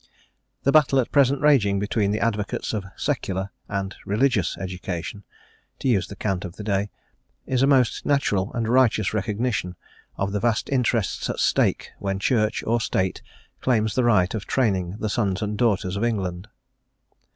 [0.63, 5.23] The battle at present raging between the advocates of "secular" and "religious" education
[5.77, 6.89] to use the cant of the day
[7.45, 9.75] is a most natural and righteous recognition
[10.17, 13.21] of the vast interests at stake when Church or State
[13.61, 16.47] claims the right of training the sons and daughters of England.